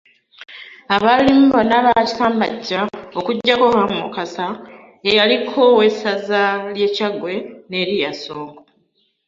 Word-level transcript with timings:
Abaalulimu 0.95 1.45
bonna 1.53 1.77
baakisambajja 1.85 2.79
okuggyako 3.19 3.65
Ham 3.75 3.91
Mukasa 4.01 4.45
eyaliko 5.09 5.57
Owessaza 5.73 6.41
ly’e 6.75 6.89
Kyaggwe 6.95 7.33
ne 7.67 7.75
Eriya 7.83 8.11
Ssonko. 8.15 8.61